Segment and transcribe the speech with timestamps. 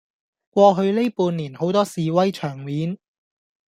[0.49, 2.97] 過去呢半年好多示威場面